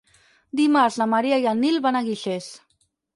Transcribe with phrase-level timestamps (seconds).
[0.59, 2.49] Dimarts na Maria i en Nil van a Guixers.